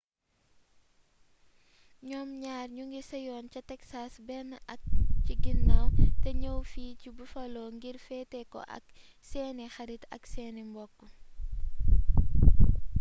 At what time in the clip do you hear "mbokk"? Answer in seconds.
10.71-10.97